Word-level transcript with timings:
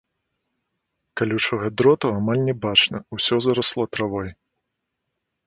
Калючага 1.19 1.67
дроту 1.81 2.07
амаль 2.21 2.41
не 2.49 2.55
бачна, 2.65 2.97
усё 3.19 3.35
зарасло 3.49 3.83
травой. 3.93 4.29